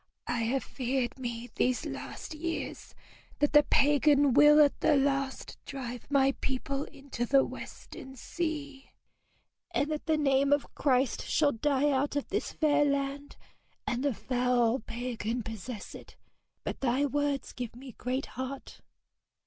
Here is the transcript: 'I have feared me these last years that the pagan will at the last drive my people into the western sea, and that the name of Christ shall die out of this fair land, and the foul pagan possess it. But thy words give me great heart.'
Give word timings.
'I 0.25 0.39
have 0.45 0.63
feared 0.63 1.19
me 1.19 1.51
these 1.53 1.85
last 1.85 2.33
years 2.33 2.95
that 3.37 3.53
the 3.53 3.61
pagan 3.61 4.33
will 4.33 4.59
at 4.59 4.79
the 4.79 4.95
last 4.95 5.63
drive 5.63 6.09
my 6.09 6.31
people 6.41 6.85
into 6.85 7.23
the 7.23 7.45
western 7.45 8.15
sea, 8.15 8.93
and 9.69 9.91
that 9.91 10.07
the 10.07 10.17
name 10.17 10.51
of 10.51 10.73
Christ 10.73 11.23
shall 11.27 11.51
die 11.51 11.91
out 11.91 12.15
of 12.15 12.29
this 12.29 12.51
fair 12.51 12.83
land, 12.83 13.35
and 13.85 14.03
the 14.03 14.11
foul 14.15 14.79
pagan 14.79 15.43
possess 15.43 15.93
it. 15.93 16.15
But 16.63 16.79
thy 16.81 17.05
words 17.05 17.53
give 17.53 17.75
me 17.75 17.91
great 17.91 18.25
heart.' 18.25 18.81